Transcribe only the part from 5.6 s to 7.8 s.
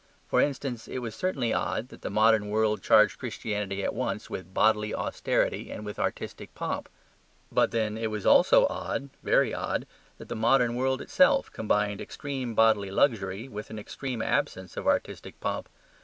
and with artistic pomp. But